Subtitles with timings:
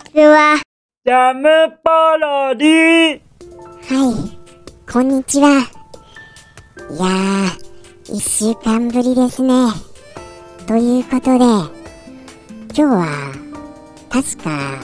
[0.00, 0.60] ちは。
[1.04, 1.48] ジャム
[1.82, 3.20] パロディ
[3.88, 5.48] はい、こんにちは。
[5.48, 5.52] い
[6.98, 9.54] やー、一週間ぶりですね。
[10.66, 11.44] ということで、
[12.74, 13.34] 今日は、
[14.08, 14.78] 確か、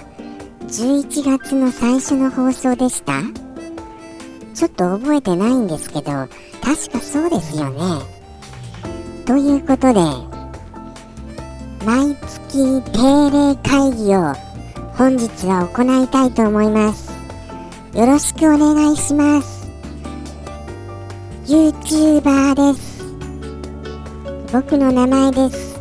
[0.67, 3.23] 11月の最初の放送でした？
[4.55, 6.31] ちょっと覚えてないんですけど、確
[6.91, 7.81] かそうですよね。
[9.25, 10.01] ということで、
[11.85, 14.35] 毎月定例会議を
[14.99, 17.13] 本日は行いたいと思います。
[17.93, 19.71] よろしくお願いします。
[21.45, 23.05] YouTuber です。
[24.51, 25.75] 僕の名前です。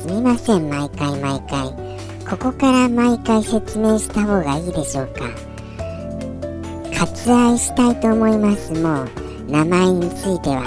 [0.00, 1.68] すみません、毎回毎回。
[2.26, 5.24] ここから毎回説明した方がいいでしょうか。
[6.98, 9.08] 割愛したいと思います、もう、
[9.50, 10.64] 名前については。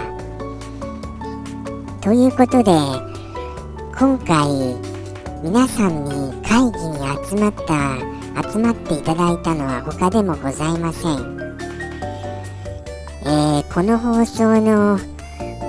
[2.01, 2.71] ということで、
[3.97, 4.86] 今回、
[5.43, 6.97] 皆さんに会議に
[7.29, 7.97] 集まった
[8.51, 11.11] 集まっていただいたのは他でもございません、
[13.25, 14.99] えーこの放送の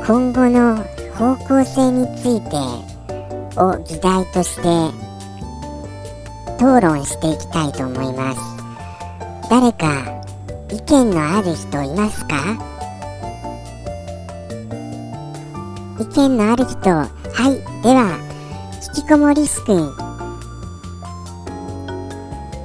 [0.06, 0.77] 今後の
[1.14, 2.56] 方向性について
[3.60, 4.62] を議題として
[6.56, 8.41] 討論していきたいと思います。
[9.50, 10.22] 誰か
[10.70, 12.56] 意見のある人いますか？
[16.00, 16.91] 意見のある人。
[16.91, 17.08] は
[17.48, 18.19] いでは
[18.98, 19.94] きこもりすくん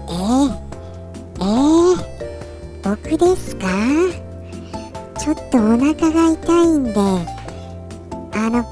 [0.10, 0.50] えー、
[1.38, 3.68] えー、僕ですか？
[5.20, 8.64] ちょっとお腹が痛いんであの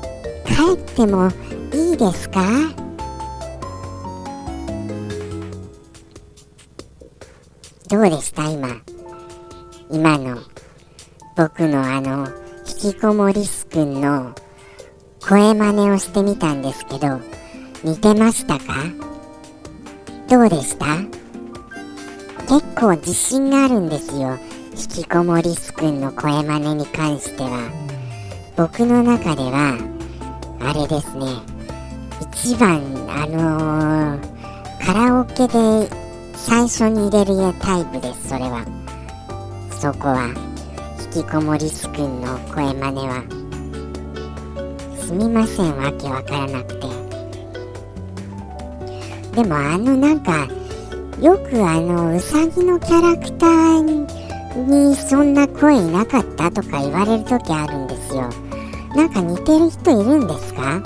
[0.44, 1.30] 帰っても
[1.72, 2.42] いいですか？
[7.89, 8.70] どうでした今？
[9.92, 10.39] 今の
[11.38, 12.28] 僕のあの
[12.67, 14.34] 引きこもりすくんの
[15.22, 17.22] 声真似をしてみたんですけど
[17.84, 18.64] 似てましたか？
[20.30, 20.86] どうでした？
[22.48, 24.38] 結構自信があるんですよ。
[24.73, 27.72] 引きこもりすくんの声真似に関しては。
[28.55, 29.78] 僕の中では
[30.60, 31.26] あれですね。
[32.33, 35.89] 一番あのー、カラオケで
[36.36, 38.64] 最初に入れるタイプですそれは。
[39.72, 40.30] そこは。
[41.16, 43.23] 引きこもりすくんの声真似は。
[44.98, 46.91] すみませんわけわからなくて。
[49.33, 50.47] でもあのなんか
[51.21, 54.08] よくあのうさぎのキャラクター
[54.58, 58.30] にそんな声いなかったとか言われる時あるんですよ。
[58.95, 60.81] なんか似てる人いるんですか？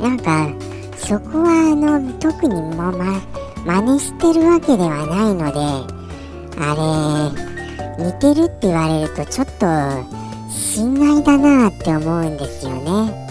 [0.00, 0.48] なんか
[0.96, 3.20] そこはあの特にもま
[3.64, 5.60] 真似してるわけではないので
[6.60, 6.74] あ
[7.98, 9.66] れ似てるって言われるとちょっと
[10.48, 13.27] 心外だなって思うんですよね。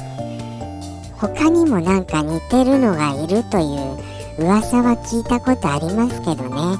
[1.20, 6.78] 他にもなんか似てるのがいるという噂は聞いたことありますけどね。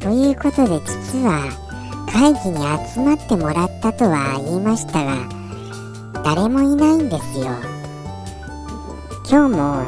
[0.00, 1.50] ということで実は
[2.10, 2.56] 会議に
[2.94, 5.28] 集まってもらったとは言いましたが
[6.24, 7.46] 誰もいないんですよ。
[9.28, 9.84] 今日も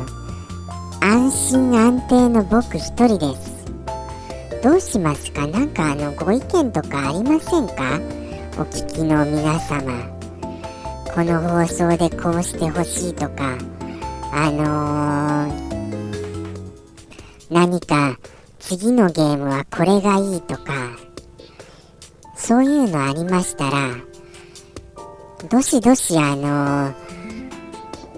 [1.00, 3.64] 安心安定の僕一人です。
[4.62, 5.46] どうしますか？
[5.46, 8.00] なんかあのご意見とかありませんか？
[8.58, 10.17] お聞きの皆様。
[11.18, 13.58] この放送でこうしてほしいとか
[14.32, 15.92] あのー、
[17.50, 18.16] 何か
[18.60, 20.96] 次のゲームはこれがいいとか
[22.36, 23.96] そういうのありましたら
[25.50, 26.94] どしどしあのー、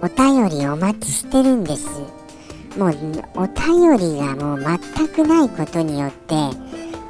[0.02, 1.88] お便りお待ちしてるんです。
[2.76, 2.90] もう
[3.34, 6.34] お便りがもう全くないことによって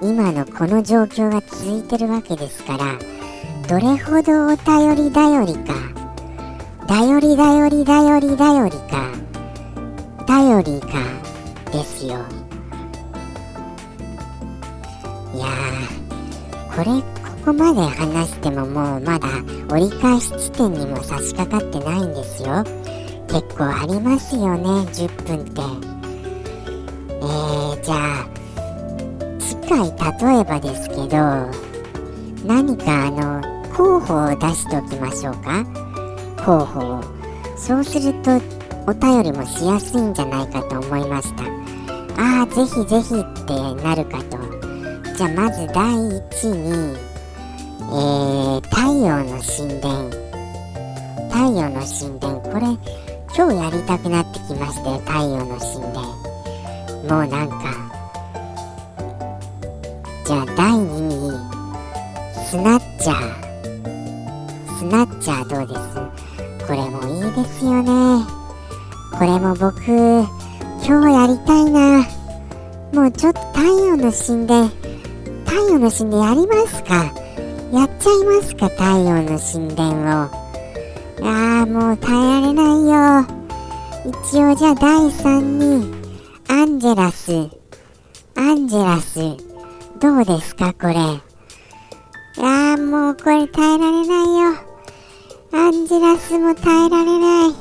[0.00, 3.19] 今のこの状況が続いてるわけですから
[3.70, 5.74] どれほどお便り頼りか
[6.88, 9.12] 頼り頼り頼り頼りか
[10.26, 10.98] 頼りか
[11.70, 12.14] ですよ。
[15.32, 15.46] いや
[16.74, 17.04] これこ
[17.44, 19.28] こまで話してももうまだ
[19.72, 22.64] 折り返し地点にも差し掛かってないんですよ。
[23.28, 25.62] 結構ありますよね10分って。
[27.06, 28.26] えー、じゃあ
[29.38, 31.70] 次回例えばですけど
[32.44, 35.64] 何かあの候補を出しておきましょうか。
[36.44, 37.02] 候補を
[37.56, 38.40] そうすると
[38.86, 41.44] お便りもしやすいんじゃないかと思いました。
[42.22, 44.38] ああぜひぜひってなるかと。
[45.16, 47.10] じゃあまず第1に
[47.92, 50.10] えー、太陽の神殿。
[51.28, 52.40] 太陽の神殿。
[52.40, 52.66] これ
[53.36, 56.30] 今日やりたくなってきましたよ太陽の神殿。
[57.08, 57.90] もうなんか
[60.24, 61.30] じゃあ第2に
[62.46, 62.56] ス
[65.20, 66.66] ナッチャースナッチャーどうです？
[66.66, 68.24] これもいいですよね。
[69.12, 70.30] これも僕今日
[70.86, 72.06] 今日やりたいな。
[72.92, 74.68] もうちょっと太陽の神殿
[75.44, 77.12] 太陽の神殿やりますか。
[77.72, 80.30] やっちゃいますか太陽の神殿を。
[81.22, 83.26] ああもう耐えられないよ。
[84.06, 85.94] 一応じゃあ第3に
[86.48, 87.32] アンジェラス。
[88.36, 89.18] アンジェラス
[90.00, 90.94] どうですかこれ。
[92.42, 94.69] ああもうこれ耐えられないよ。
[95.52, 97.54] アンジェラスも耐えられない。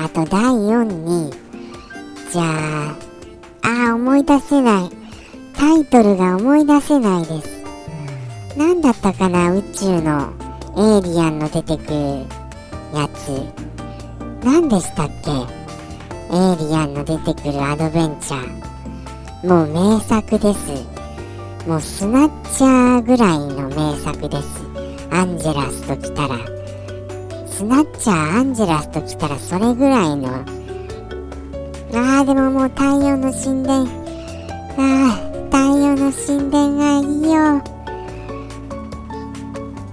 [0.00, 1.32] あと第4に
[2.32, 4.90] じゃああ思い出せない。
[5.54, 7.64] タイトルが思い出せないです。
[8.56, 9.52] 何だったかな？
[9.52, 10.32] 宇宙の
[10.76, 12.24] エイリアンの出てくる
[12.94, 13.42] やつ。
[14.44, 15.30] 何でしたっけ？
[15.30, 19.48] エイリアンの出てくるアドベンチャー。
[19.48, 20.70] もう名作です。
[21.66, 24.67] もうスナッチャーぐらいの名作です。
[25.10, 26.38] アンジェラスと来たら
[27.46, 30.44] スナッチャーアンジェラスと来たらそれぐらいの。
[31.94, 33.88] あーでももう太陽の神殿。
[34.76, 37.62] あー太陽の神殿がいいよ。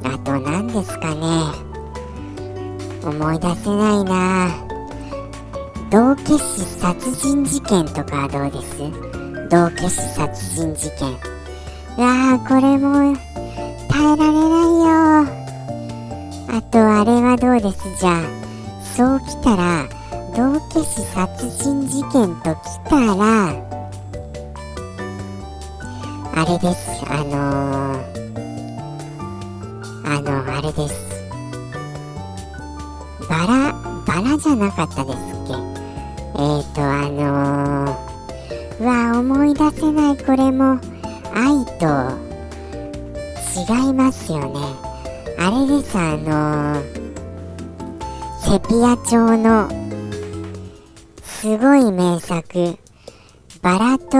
[0.03, 1.21] あと何ですかね。
[3.03, 4.49] 思い出せないな。
[5.89, 8.77] 道化師殺人事件とかはどうです？
[9.49, 11.09] 道化師殺人事件。
[11.97, 13.17] うわーこれも
[13.95, 14.43] 耐えられない
[14.83, 14.91] よ。
[16.49, 17.87] あとあれはどうです？
[17.97, 18.23] じゃあ
[18.83, 19.87] そうきたら
[20.35, 22.59] 道化師殺人事件とき
[22.89, 23.15] たら
[26.33, 27.05] あれです。
[27.07, 28.35] あのー、
[30.03, 30.93] あのあれです。
[33.29, 33.71] バラ
[34.05, 35.53] バラじゃなかったですっけ？
[36.33, 40.17] えーとあのー、うわ思い出せない。
[40.17, 40.81] これも
[41.33, 42.24] 愛と
[43.55, 44.59] 違いますよね。
[45.37, 46.83] あれですあの、
[48.41, 49.69] セピア調の
[51.23, 52.77] すごい名作
[53.61, 54.17] バラと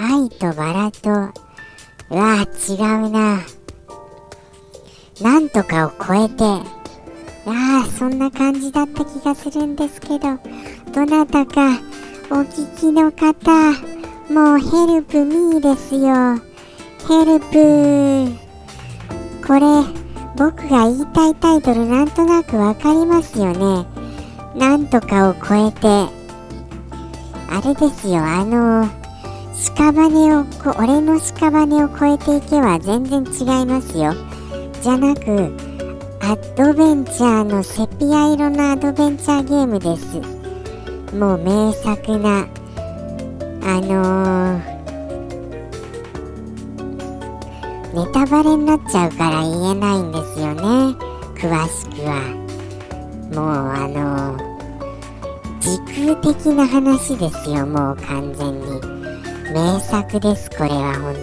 [0.00, 1.10] 愛とバラと
[2.10, 3.40] うわ違うな。
[5.20, 10.38] なんとかを超えてああそんな感じだった気がするんですけど
[10.92, 11.80] どなたか
[12.30, 13.72] お聞きの方
[14.32, 16.47] もうヘルプミーですよ。
[17.08, 17.46] ヘルプ
[19.46, 19.60] これ
[20.36, 23.86] 僕が言いたいタイトルなんとなくわかりますよね。
[24.54, 26.12] なんとかを超えて。
[27.48, 28.86] あれですよあの
[29.54, 34.12] 屍をこ俺の屍を超えていけば全然違いますよ。
[34.82, 35.50] じゃなく
[36.20, 40.20] アドベンチャーのセピア色のアドベンチャーゲームです。
[41.16, 42.46] もう名作な
[43.62, 44.77] あのー、
[47.94, 50.62] ネタバレになっちゃうから言えないんですよね。
[51.34, 52.20] 詳しくは。
[53.32, 54.36] もうあの、
[55.60, 55.78] 時
[56.12, 58.80] 空的な話ですよもう完全に。
[59.52, 61.14] 名作ですこれは本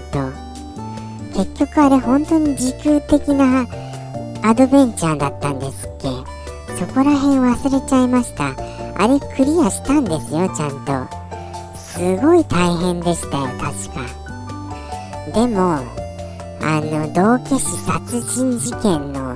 [1.34, 1.44] 当。
[1.44, 3.68] 結局あれ本当に時空的な
[4.42, 6.10] アドベンチャーだったんですっけ。
[6.76, 8.56] そこら辺忘れちゃいました。
[8.98, 11.26] あれクリアしたんですよちゃんと。
[11.78, 14.26] すごい大変でしたよ確か。
[15.34, 15.80] でも
[16.68, 19.36] あの道化師殺人事件の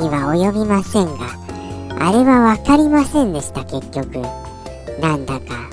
[0.00, 1.26] には及びませんが
[2.00, 4.22] あれは分かりませんでした結局。
[4.98, 5.68] なんだか。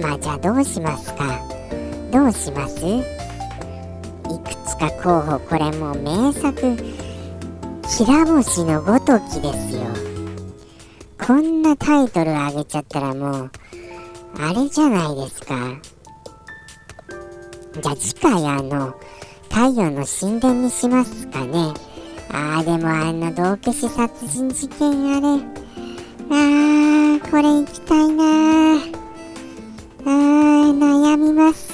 [0.00, 1.40] まあじゃあどうしますか。
[2.10, 2.84] どうします？
[2.84, 3.02] い
[4.40, 6.76] くつか候補これもう名作。
[7.88, 9.82] 平星のごときですよ。
[11.24, 13.50] こんなタイトルあげちゃったらもう
[14.40, 15.54] あれじゃないですか。
[17.80, 18.94] じゃあ次回あの
[19.48, 21.72] 太陽の神殿にしますかね。
[22.30, 25.28] あーでもあの道化師殺人事件あれ。
[26.30, 28.96] あーこれ行きたいなー。
[30.04, 31.72] あー悩みます。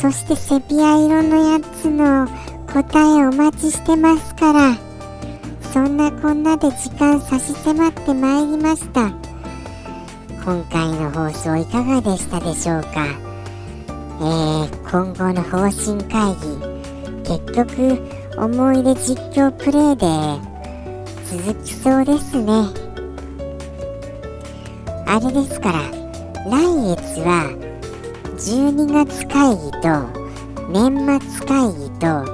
[0.00, 2.26] そしてセピア色のやつの
[2.72, 4.76] 答えお待ちしてますから。
[5.72, 9.10] そんなこんなで時間差し迫ってまいりました。
[10.44, 13.31] 今回の放送いかがでしたでしょうか？
[14.20, 16.72] えー、今後の方針会議
[17.24, 17.98] 結局
[18.36, 20.06] 思い出実況プレイで
[21.24, 22.52] 続きそうですね。
[25.06, 25.80] あれですから
[26.46, 27.50] 来月は
[28.36, 30.22] 12月会議と
[30.70, 32.24] 年末会議と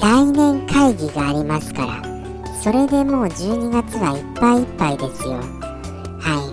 [0.00, 2.10] 来年会議がありますから
[2.62, 5.34] それでもう12月はいっぱいいっぱいですよ。
[6.18, 6.46] は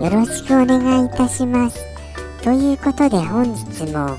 [0.00, 0.04] い。
[0.04, 1.85] よろしくお願いいたします。
[2.46, 4.16] ということで本日も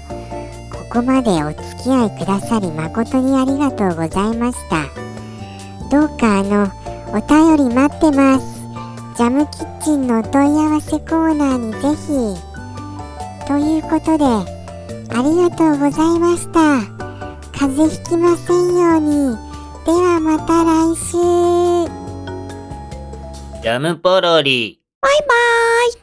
[0.69, 4.83] ここまでお付き合いくださり誠にありがとうございました。
[5.89, 6.69] どうかあの
[7.13, 8.45] お便り待ってます。
[9.15, 13.47] ジャムキッチンのお問い合わせコーナーにぜひ。
[13.47, 16.81] ということでありがとうございました。
[17.57, 19.37] 風邪ひきませんように。
[19.85, 21.13] ではまた来週。
[23.63, 24.81] ジャムポロリ。
[24.99, 25.93] バイバーイ